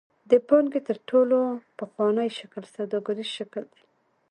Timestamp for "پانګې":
0.47-0.81